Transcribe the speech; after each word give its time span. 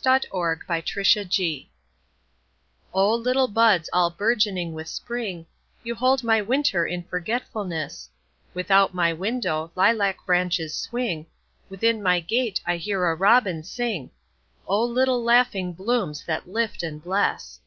A 0.00 0.02
Song 0.02 0.56
in 0.66 1.04
Spring 1.04 1.66
O 2.94 3.14
LITTLE 3.16 3.48
buds 3.48 3.90
all 3.92 4.08
bourgeoning 4.08 4.72
with 4.72 4.88
Spring, 4.88 5.44
You 5.84 5.94
hold 5.94 6.24
my 6.24 6.40
winter 6.40 6.86
in 6.86 7.02
forgetfulness; 7.02 8.08
Without 8.54 8.94
my 8.94 9.12
window 9.12 9.70
lilac 9.74 10.24
branches 10.24 10.74
swing, 10.74 11.26
Within 11.68 12.02
my 12.02 12.18
gate 12.18 12.62
I 12.66 12.78
hear 12.78 13.10
a 13.10 13.14
robin 13.14 13.62
sing—O 13.62 14.82
little 14.86 15.22
laughing 15.22 15.74
blooms 15.74 16.24
that 16.24 16.48
lift 16.48 16.82
and 16.82 17.04
bless! 17.04 17.60